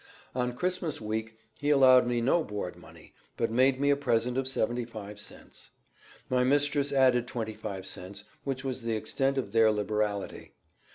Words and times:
On 0.33 0.53
Christmas 0.53 0.99
week 0.99 1.37
he 1.59 1.69
allowed 1.69 2.07
me 2.07 2.21
no 2.21 2.43
board 2.43 2.75
money, 2.75 3.13
but 3.37 3.51
made 3.51 3.79
me 3.79 3.91
a 3.91 3.95
present 3.95 4.35
of 4.35 4.47
seventy 4.47 4.83
five 4.83 5.19
cents; 5.19 5.69
my 6.27 6.43
mistress 6.43 6.91
added 6.91 7.27
twenty 7.27 7.53
five 7.53 7.85
cents, 7.85 8.23
which 8.43 8.63
was 8.63 8.81
the 8.81 8.95
extent 8.95 9.37
of 9.37 9.51
their 9.51 9.69
liberality. 9.71 10.55